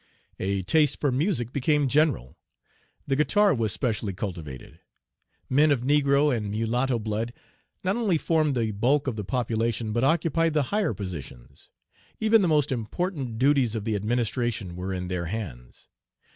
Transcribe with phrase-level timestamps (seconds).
[0.39, 2.35] A taste for music became general;
[3.05, 4.79] the guitar was specially cultivated.
[5.47, 7.33] Men of negro and mulatto blood
[7.83, 11.69] not only formed the bulk of the population, but occupied the higher positions.
[12.19, 15.87] Even the most important duties of the administration were in their hands.